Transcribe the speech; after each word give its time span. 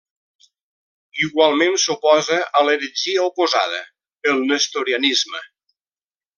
Igualment 1.25 1.77
s'oposa 1.83 2.39
a 2.61 2.65
l'heretgia 2.69 3.27
oposada, 3.27 3.85
el 4.33 4.43
nestorianisme. 4.49 5.47